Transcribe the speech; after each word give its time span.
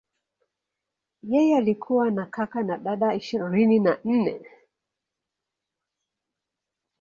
Yeye 1.23 1.57
alikuwa 1.57 2.11
na 2.11 2.25
kaka 2.25 2.63
na 2.63 2.77
dada 2.77 3.13
ishirini 3.15 3.79
na 3.79 3.99
nne. 4.05 4.41